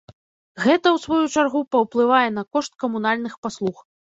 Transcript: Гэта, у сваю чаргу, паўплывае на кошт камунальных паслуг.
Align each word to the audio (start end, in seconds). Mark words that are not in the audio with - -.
Гэта, 0.63 0.93
у 0.95 1.01
сваю 1.03 1.19
чаргу, 1.35 1.61
паўплывае 1.75 2.23
на 2.39 2.43
кошт 2.57 2.73
камунальных 2.87 3.39
паслуг. 3.49 3.85